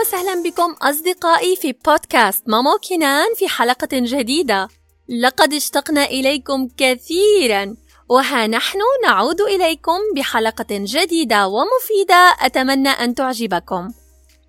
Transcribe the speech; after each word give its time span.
وسهلا 0.00 0.42
بكم 0.42 0.72
أصدقائي 0.72 1.56
في 1.56 1.72
بودكاست 1.72 2.48
ماما 2.48 2.70
كنان 2.88 3.34
في 3.34 3.48
حلقة 3.48 3.88
جديدة. 3.92 4.68
لقد 5.08 5.52
اشتقنا 5.52 6.04
إليكم 6.04 6.68
كثيرا 6.76 7.76
وها 8.08 8.46
نحن 8.46 8.78
نعود 9.02 9.40
إليكم 9.40 9.98
بحلقة 10.16 10.66
جديدة 10.70 11.48
ومفيدة 11.48 12.36
أتمنى 12.40 12.88
أن 12.88 13.14
تعجبكم. 13.14 13.88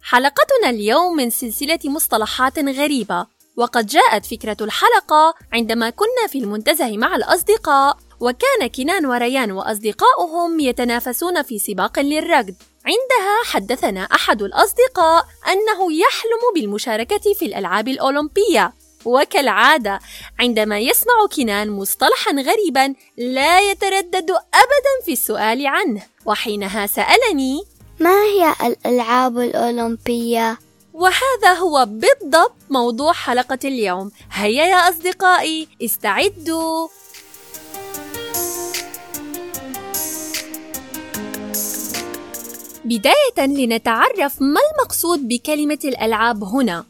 حلقتنا 0.01 0.69
اليوم 0.69 1.15
من 1.15 1.29
سلسلة 1.29 1.79
مصطلحات 1.85 2.59
غريبة 2.59 3.27
وقد 3.57 3.87
جاءت 3.87 4.25
فكرة 4.25 4.57
الحلقة 4.61 5.33
عندما 5.53 5.89
كنا 5.89 6.27
في 6.27 6.37
المنتزه 6.37 6.97
مع 6.97 7.15
الأصدقاء 7.15 7.97
وكان 8.19 8.67
كنان 8.75 9.05
وريان 9.05 9.51
وأصدقاؤهم 9.51 10.59
يتنافسون 10.59 11.41
في 11.41 11.59
سباق 11.59 11.99
للركض. 11.99 12.55
عندها 12.87 13.43
حدثنا 13.45 14.01
أحد 14.01 14.41
الأصدقاء 14.41 15.25
أنه 15.47 15.93
يحلم 15.93 16.53
بالمشاركة 16.55 17.33
في 17.33 17.45
الألعاب 17.45 17.87
الأولمبية. 17.87 18.73
وكالعادة 19.05 19.99
عندما 20.39 20.79
يسمع 20.79 21.13
كنان 21.35 21.69
مصطلحا 21.69 22.31
غريبا 22.31 22.93
لا 23.17 23.71
يتردد 23.71 24.31
أبدا 24.31 24.93
في 25.05 25.13
السؤال 25.13 25.67
عنه. 25.67 26.01
وحينها 26.25 26.87
سألني 26.87 27.63
ما 27.99 28.23
هي 28.23 28.55
الألعاب 28.63 29.39
الأولمبية؟ 29.39 30.59
وهذا 30.93 31.53
هو 31.53 31.85
بالضبط 31.85 32.55
موضوع 32.69 33.13
حلقة 33.13 33.59
اليوم. 33.65 34.11
هيا 34.31 34.65
يا 34.65 34.89
أصدقائي 34.89 35.67
استعدوا. 35.81 36.87
بداية 42.85 43.47
لنتعرف 43.47 44.41
ما 44.41 44.59
المقصود 44.71 45.27
بكلمة 45.27 45.79
الألعاب 45.85 46.43
هنا. 46.43 46.85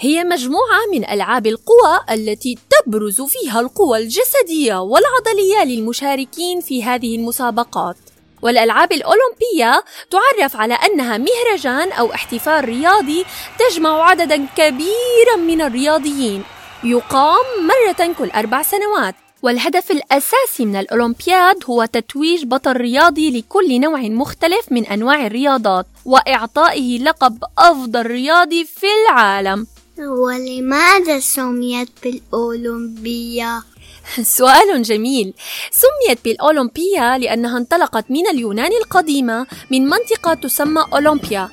هي 0.00 0.24
مجموعة 0.24 0.80
من 0.92 1.08
ألعاب 1.10 1.46
القوى 1.46 2.00
التي 2.10 2.58
تبرز 2.70 3.22
فيها 3.22 3.60
القوى 3.60 3.98
الجسدية 3.98 4.80
والعضلية 4.80 5.64
للمشاركين 5.64 6.60
في 6.60 6.84
هذه 6.84 7.16
المسابقات. 7.16 7.96
والألعاب 8.42 8.92
الأولمبية 8.92 9.84
تعرف 10.10 10.56
على 10.56 10.74
أنها 10.74 11.18
مهرجان 11.18 11.92
أو 11.92 12.12
احتفال 12.14 12.64
رياضي 12.64 13.24
تجمع 13.58 14.02
عددا 14.02 14.46
كبيرا 14.56 15.36
من 15.36 15.60
الرياضيين. 15.60 16.42
يقام 16.84 17.44
مرة 17.60 18.12
كل 18.18 18.30
أربع 18.30 18.62
سنوات. 18.62 19.14
والهدف 19.42 19.90
الأساسي 19.90 20.64
من 20.64 20.76
الأولمبياد 20.76 21.56
هو 21.66 21.84
تتويج 21.84 22.44
بطل 22.44 22.72
رياضي 22.72 23.38
لكل 23.38 23.80
نوع 23.80 24.00
مختلف 24.00 24.72
من 24.72 24.86
أنواع 24.86 25.26
الرياضات 25.26 25.86
وإعطائه 26.04 26.98
لقب 26.98 27.44
أفضل 27.58 28.06
رياضي 28.06 28.64
في 28.64 28.86
العالم. 28.86 29.66
ولماذا 29.98 31.20
سميت 31.20 31.88
بالأولمبية؟ 32.02 33.62
سؤال 34.38 34.82
جميل. 34.82 35.34
سميت 35.70 36.24
بالأولمبية 36.24 37.16
لأنها 37.16 37.58
انطلقت 37.58 38.10
من 38.10 38.26
اليونان 38.26 38.72
القديمة 38.72 39.46
من 39.70 39.84
منطقة 39.84 40.34
تسمى 40.34 40.84
أولمبيا. 40.92 41.48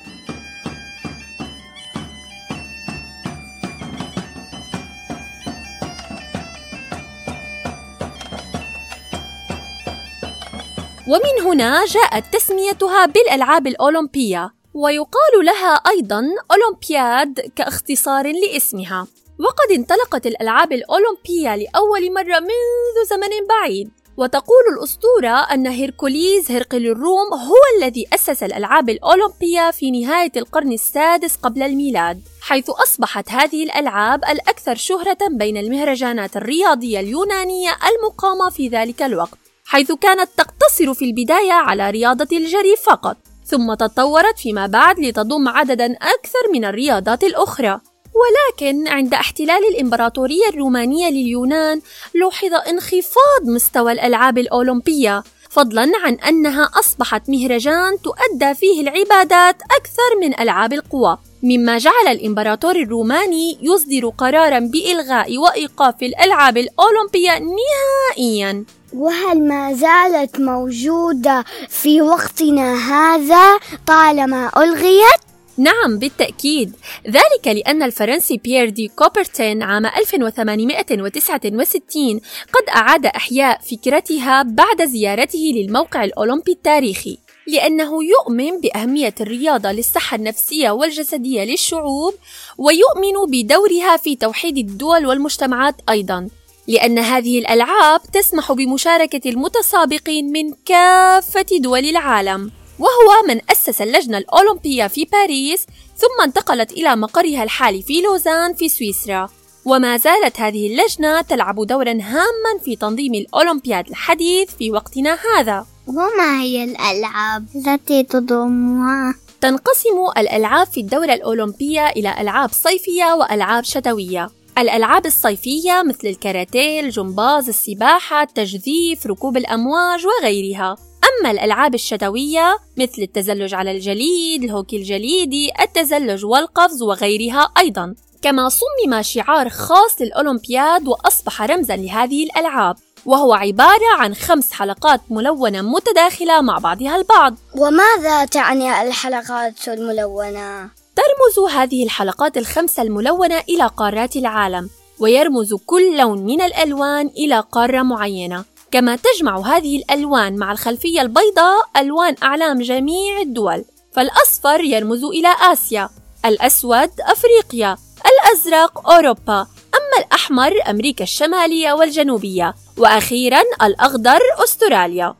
ومن 11.08 11.46
هنا 11.46 11.84
جاءت 11.84 12.24
تسميتها 12.32 13.06
بالألعاب 13.06 13.66
الأولمبية 13.66 14.50
ويقال 14.74 15.44
لها 15.44 15.74
أيضا 15.74 16.22
أولمبياد 16.50 17.40
كاختصار 17.56 18.32
لاسمها. 18.32 19.06
وقد 19.38 19.72
انطلقت 19.72 20.26
الألعاب 20.26 20.72
الأولمبية 20.72 21.56
لأول 21.56 22.14
مرة 22.14 22.40
منذ 22.40 22.96
زمن 23.10 23.46
بعيد. 23.48 23.90
وتقول 24.16 24.62
الأسطورة 24.76 25.54
أن 25.54 25.66
هيركوليز 25.66 26.50
هرقل 26.50 26.86
الروم 26.86 27.34
هو 27.34 27.56
الذي 27.78 28.06
أسس 28.14 28.42
الألعاب 28.42 28.88
الأولمبية 28.88 29.70
في 29.70 29.90
نهاية 29.90 30.32
القرن 30.36 30.72
السادس 30.72 31.36
قبل 31.36 31.62
الميلاد 31.62 32.22
حيث 32.40 32.70
أصبحت 32.70 33.30
هذه 33.30 33.64
الألعاب 33.64 34.24
الأكثر 34.24 34.74
شهرة 34.74 35.18
بين 35.30 35.56
المهرجانات 35.56 36.36
الرياضية 36.36 37.00
اليونانية 37.00 37.76
المقامة 37.88 38.50
في 38.50 38.68
ذلك 38.68 39.02
الوقت. 39.02 39.45
حيث 39.66 39.92
كانت 39.92 40.28
تقتصر 40.36 40.94
في 40.94 41.04
البداية 41.04 41.52
على 41.52 41.90
رياضة 41.90 42.36
الجري 42.36 42.76
فقط 42.86 43.16
ثم 43.44 43.74
تطورت 43.74 44.38
فيما 44.38 44.66
بعد 44.66 45.00
لتضم 45.00 45.48
عددا 45.48 45.92
أكثر 45.92 46.52
من 46.52 46.64
الرياضات 46.64 47.24
الأخرى. 47.24 47.80
ولكن 48.16 48.88
عند 48.88 49.14
احتلال 49.14 49.68
الإمبراطورية 49.70 50.48
الرومانية 50.48 51.10
لليونان 51.10 51.80
لوحظ 52.14 52.54
انخفاض 52.68 53.42
مستوى 53.44 53.92
الألعاب 53.92 54.38
الأولمبية 54.38 55.22
فضلا 55.50 55.92
عن 56.04 56.14
أنها 56.14 56.70
أصبحت 56.78 57.28
مهرجان 57.28 57.98
تؤدى 58.04 58.54
فيه 58.54 58.80
العبادات 58.80 59.56
أكثر 59.62 60.20
من 60.20 60.40
ألعاب 60.40 60.72
القوى 60.72 61.18
مما 61.42 61.78
جعل 61.78 62.06
الإمبراطور 62.08 62.76
الروماني 62.76 63.58
يصدر 63.62 64.08
قرارا 64.08 64.58
بإلغاء 64.58 65.38
وإيقاف 65.38 66.02
الألعاب 66.02 66.56
الأولمبية 66.56 67.38
نهائيا. 67.38 68.64
وهل 68.96 69.48
ما 69.48 69.72
زالت 69.72 70.40
موجودة 70.40 71.44
في 71.68 72.02
وقتنا 72.02 72.74
هذا 72.74 73.58
طالما 73.86 74.50
ألغيت؟ 74.56 75.20
نعم 75.58 75.98
بالتأكيد 75.98 76.72
ذلك 77.06 77.46
لأن 77.46 77.82
الفرنسي 77.82 78.36
بيير 78.36 78.68
دي 78.68 78.88
كوبرتين 78.88 79.62
عام 79.62 79.86
1869 79.86 82.20
قد 82.52 82.68
أعاد 82.76 83.06
إحياء 83.06 83.60
فكرتها 83.60 84.42
بعد 84.42 84.84
زيارته 84.84 85.52
للموقع 85.54 86.04
الأولمبي 86.04 86.52
التاريخي 86.52 87.18
لأنه 87.46 88.04
يؤمن 88.04 88.60
بأهمية 88.60 89.14
الرياضة 89.20 89.72
للصحة 89.72 90.16
النفسية 90.16 90.70
والجسدية 90.70 91.44
للشعوب 91.44 92.14
ويؤمن 92.58 93.30
بدورها 93.30 93.96
في 93.96 94.16
توحيد 94.16 94.58
الدول 94.58 95.06
والمجتمعات 95.06 95.74
أيضاً 95.90 96.28
لأن 96.68 96.98
هذه 96.98 97.38
الألعاب 97.38 98.00
تسمح 98.12 98.52
بمشاركة 98.52 99.30
المتسابقين 99.30 100.32
من 100.32 100.52
كافة 100.66 101.46
دول 101.60 101.84
العالم. 101.84 102.50
وهو 102.78 103.26
من 103.28 103.40
أسس 103.50 103.82
اللجنة 103.82 104.18
الأولمبية 104.18 104.86
في 104.86 105.04
باريس 105.04 105.66
ثم 105.96 106.22
انتقلت 106.24 106.72
إلى 106.72 106.96
مقرها 106.96 107.42
الحالي 107.42 107.82
في 107.82 108.00
لوزان 108.00 108.54
في 108.54 108.68
سويسرا. 108.68 109.28
وما 109.64 109.96
زالت 109.96 110.40
هذه 110.40 110.66
اللجنة 110.66 111.20
تلعب 111.20 111.66
دورا 111.66 111.92
هاما 111.92 112.58
في 112.64 112.76
تنظيم 112.76 113.14
الأولمبياد 113.14 113.88
الحديث 113.88 114.50
في 114.58 114.70
وقتنا 114.70 115.18
هذا. 115.34 115.66
وما 115.86 116.40
هي 116.40 116.64
الألعاب 116.64 117.46
التي 117.56 118.02
تضمها؟ 118.02 119.14
تنقسم 119.40 120.10
الألعاب 120.18 120.66
في 120.66 120.80
الدورة 120.80 121.14
الأولمبية 121.14 121.88
إلى 121.88 122.20
ألعاب 122.20 122.52
صيفية 122.52 123.14
وألعاب 123.14 123.64
شتوية. 123.64 124.30
الألعاب 124.58 125.06
الصيفية 125.06 125.82
مثل 125.82 126.08
الكاراتيه، 126.08 126.80
الجمباز، 126.80 127.48
السباحة، 127.48 128.22
التجذيف، 128.22 129.06
ركوب 129.06 129.36
الأمواج 129.36 130.06
وغيرها. 130.06 130.76
أما 131.20 131.30
الألعاب 131.30 131.74
الشتوية 131.74 132.56
مثل 132.76 133.02
التزلج 133.02 133.54
على 133.54 133.70
الجليد، 133.70 134.44
الهوكي 134.44 134.76
الجليدي، 134.76 135.50
التزلج 135.60 136.24
والقفز 136.24 136.82
وغيرها 136.82 137.52
أيضا. 137.58 137.94
كما 138.22 138.48
صمم 138.48 139.02
شعار 139.02 139.48
خاص 139.48 140.00
للأولمبياد 140.00 140.88
وأصبح 140.88 141.42
رمزا 141.42 141.76
لهذه 141.76 142.24
الألعاب. 142.24 142.76
وهو 143.06 143.32
عبارة 143.34 143.96
عن 143.98 144.14
خمس 144.14 144.52
حلقات 144.52 145.00
ملونة 145.10 145.62
متداخلة 145.62 146.40
مع 146.40 146.58
بعضها 146.58 146.96
البعض. 146.96 147.34
وماذا 147.56 148.24
تعني 148.24 148.82
الحلقات 148.82 149.68
الملونة؟ 149.68 150.70
ترمز 151.06 151.50
هذه 151.50 151.84
الحلقات 151.84 152.36
الخمسة 152.36 152.82
الملونة 152.82 153.42
إلى 153.48 153.66
قارات 153.66 154.16
العالم 154.16 154.70
ويرمز 154.98 155.54
كل 155.54 155.98
لون 155.98 156.18
من 156.18 156.40
الألوان 156.40 157.06
إلى 157.06 157.40
قارة 157.52 157.82
معينة. 157.82 158.44
كما 158.70 158.96
تجمع 158.96 159.38
هذه 159.38 159.76
الألوان 159.76 160.36
مع 160.36 160.52
الخلفية 160.52 161.00
البيضاء 161.00 161.68
ألوان 161.76 162.16
أعلام 162.22 162.62
جميع 162.62 163.20
الدول. 163.20 163.64
فالأصفر 163.92 164.60
يرمز 164.60 165.04
إلى 165.04 165.34
آسيا 165.52 165.88
الأسود 166.24 166.90
أفريقيا 167.00 167.76
الأزرق 168.06 168.90
أوروبا. 168.90 169.46
أما 169.74 170.06
الأحمر 170.06 170.52
أمريكا 170.70 171.04
الشمالية 171.04 171.72
والجنوبية. 171.72 172.54
وأخيرا 172.78 173.42
الأخضر 173.62 174.20
أستراليا. 174.44 175.14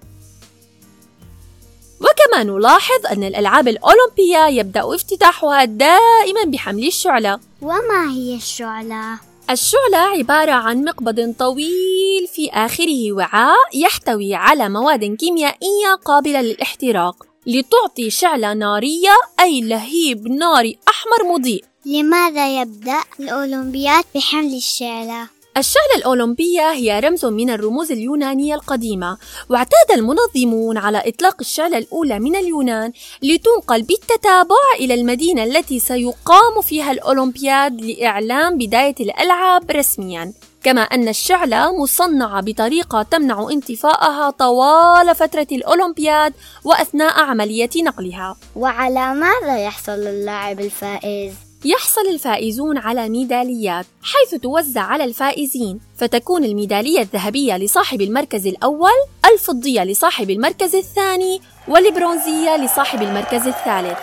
نلاحظ 2.42 3.06
أن 3.12 3.24
الألعاب 3.24 3.68
الأولمبية 3.68 4.60
يبدأ 4.60 4.94
افتتاحها 4.94 5.64
دائما 5.64 6.44
بحمل 6.46 6.86
الشعلة 6.86 7.40
وما 7.62 8.12
هي 8.12 8.36
الشعلة؟ 8.36 9.18
الشعلة 9.50 9.98
عبارة 9.98 10.52
عن 10.52 10.84
مقبض 10.84 11.34
طويل 11.38 12.26
في 12.34 12.50
آخره 12.52 13.12
وعاء 13.12 13.56
يحتوي 13.74 14.34
على 14.34 14.68
مواد 14.68 15.04
كيميائية 15.04 15.94
قابلة 16.04 16.40
للاحتراق 16.40 17.26
لتعطي 17.46 18.10
شعلة 18.10 18.52
نارية 18.52 19.16
أي 19.40 19.60
لهيب 19.60 20.28
ناري 20.28 20.78
أحمر 20.88 21.32
مضيء 21.34 21.64
لماذا 21.86 22.60
يبدأ 22.60 23.00
الأولمبياد 23.20 24.04
بحمل 24.14 24.54
الشعلة؟ 24.54 25.28
الشعلة 25.56 25.96
الأولمبية 25.96 26.72
هي 26.72 27.00
رمز 27.00 27.24
من 27.24 27.50
الرموز 27.50 27.92
اليونانية 27.92 28.54
القديمة 28.54 29.18
واعتاد 29.48 29.90
المنظمون 29.94 30.78
على 30.78 31.02
إطلاق 31.08 31.36
الشعلة 31.40 31.78
الأولى 31.78 32.18
من 32.18 32.36
اليونان 32.36 32.92
لتنقل 33.22 33.82
بالتتابع 33.82 34.64
إلى 34.80 34.94
المدينة 34.94 35.44
التي 35.44 35.78
سيقام 35.78 36.62
فيها 36.62 36.92
الأولمبياد 36.92 37.80
لإعلان 37.80 38.58
بداية 38.58 38.94
الألعاب 39.00 39.70
رسمياً 39.70 40.32
كما 40.66 40.80
أن 40.80 41.08
الشعلة 41.08 41.82
مصنعة 41.82 42.42
بطريقة 42.42 43.02
تمنع 43.02 43.48
انطفاءها 43.52 44.30
طوال 44.30 45.14
فترة 45.14 45.46
الأولمبياد 45.52 46.32
وأثناء 46.64 47.20
عملية 47.20 47.70
نقلها 47.76 48.36
وعلى 48.56 49.14
ماذا 49.14 49.64
يحصل 49.64 49.92
اللاعب 49.92 50.60
الفائز؟ 50.60 51.45
يحصل 51.64 52.00
الفائزون 52.10 52.78
على 52.78 53.08
ميداليات 53.08 53.86
حيث 54.02 54.40
توزع 54.40 54.82
على 54.82 55.04
الفائزين. 55.04 55.80
فتكون 55.96 56.44
الميدالية 56.44 57.00
الذهبية 57.00 57.56
لصاحب 57.56 58.00
المركز 58.00 58.46
الأول 58.46 58.96
الفضية 59.32 59.84
لصاحب 59.84 60.30
المركز 60.30 60.74
الثاني 60.74 61.40
والبرونزية 61.68 62.56
لصاحب 62.56 63.02
المركز 63.02 63.46
الثالث. 63.46 63.98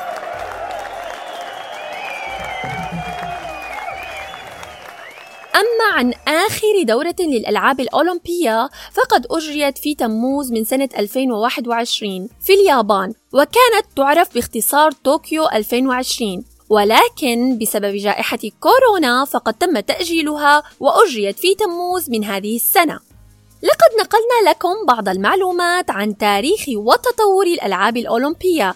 أما 5.55 5.93
عن 5.93 6.13
آخر 6.27 6.83
دورة 6.83 7.15
للألعاب 7.19 7.79
الأولمبية 7.79 8.69
فقد 8.93 9.25
أجريت 9.31 9.77
في 9.77 9.95
تموز 9.95 10.51
من 10.51 10.63
سنة 10.63 10.89
2021 10.97 12.29
في 12.41 12.53
اليابان 12.53 13.13
وكانت 13.33 13.85
تعرف 13.95 14.33
باختصار 14.33 14.91
طوكيو 14.91 15.47
2020 15.47 16.43
ولكن 16.73 17.57
بسبب 17.57 17.95
جائحة 17.95 18.39
كورونا 18.59 19.25
فقد 19.25 19.53
تم 19.53 19.79
تأجيلها 19.79 20.63
وأجريت 20.79 21.39
في 21.39 21.55
تموز 21.55 22.09
من 22.09 22.23
هذه 22.23 22.55
السنة. 22.55 22.99
لقد 23.63 23.91
نقلنا 23.99 24.49
لكم 24.49 24.85
بعض 24.87 25.09
المعلومات 25.09 25.91
عن 25.91 26.17
تاريخ 26.17 26.65
وتطور 26.75 27.45
الألعاب 27.45 27.97
الأولمبية. 27.97 28.75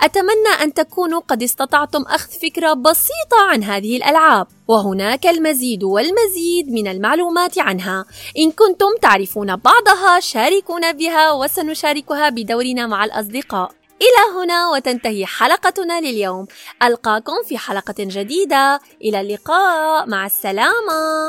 أتمنى 0.00 0.62
أن 0.62 0.74
تكونوا 0.74 1.20
قد 1.20 1.42
استطعتم 1.42 2.02
أخذ 2.02 2.30
فكرة 2.30 2.72
بسيطة 2.72 3.40
عن 3.50 3.64
هذه 3.64 3.96
الألعاب، 3.96 4.46
وهناك 4.68 5.26
المزيد 5.26 5.84
والمزيد 5.84 6.68
من 6.68 6.88
المعلومات 6.88 7.58
عنها. 7.58 8.04
إن 8.38 8.50
كنتم 8.50 8.96
تعرفون 9.02 9.56
بعضها 9.56 10.20
شاركونا 10.20 10.92
بها 10.92 11.32
وسنشاركها 11.32 12.28
بدورنا 12.28 12.86
مع 12.86 13.04
الأصدقاء. 13.04 13.81
إلى 14.02 14.42
هنا 14.42 14.70
وتنتهي 14.70 15.26
حلقتنا 15.26 16.00
لليوم. 16.00 16.46
ألقاكم 16.82 17.32
في 17.48 17.58
حلقة 17.58 17.94
جديدة. 17.98 18.80
إلى 19.02 19.20
اللقاء. 19.20 20.08
مع 20.08 20.26
السلامة. 20.26 21.28